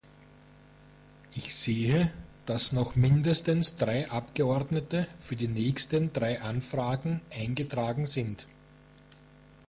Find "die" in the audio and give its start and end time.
5.35-5.47